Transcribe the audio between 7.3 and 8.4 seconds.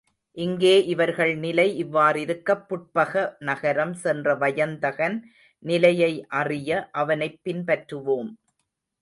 பின்பற்றுவோம்.